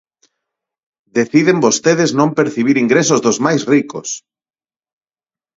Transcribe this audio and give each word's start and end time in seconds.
¡Deciden 1.17 1.57
vostedes 1.65 2.11
non 2.19 2.29
percibir 2.39 2.75
ingresos 2.83 3.19
dos 3.25 3.37
máis 3.45 3.61
ricos! 3.73 4.07